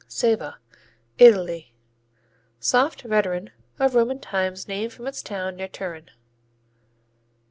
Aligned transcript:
Ceva 0.09 0.55
Italy 1.19 1.75
Soft 2.59 3.03
veteran 3.03 3.51
of 3.77 3.93
Roman 3.93 4.17
times 4.17 4.67
named 4.67 4.91
from 4.93 5.05
its 5.05 5.21
town 5.21 5.55
near 5.57 5.67
Turin. 5.67 6.09